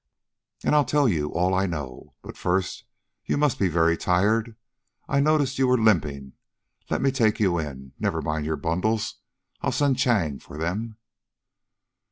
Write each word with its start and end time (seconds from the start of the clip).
"And 0.63 0.73
I'll 0.73 0.83
tell 0.83 1.07
you 1.07 1.31
all 1.31 1.53
I 1.53 1.67
know, 1.67 2.15
but, 2.23 2.35
first, 2.35 2.85
you 3.25 3.37
must 3.37 3.59
be 3.59 3.67
very 3.67 3.95
tired. 3.95 4.55
I 5.07 5.19
noticed 5.19 5.59
you 5.59 5.67
were 5.67 5.77
limping. 5.77 6.33
Let 6.89 7.03
me 7.03 7.11
take 7.11 7.39
you 7.39 7.59
in 7.59 7.93
never 7.99 8.19
mind 8.19 8.47
your 8.47 8.55
bundles; 8.55 9.17
I'll 9.61 9.71
send 9.71 9.99
Chang 9.99 10.39
for 10.39 10.57
them." 10.57 10.97